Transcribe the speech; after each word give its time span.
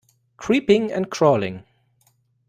Creeping 0.37 0.91
and 0.91 1.11
crawling 1.11 1.63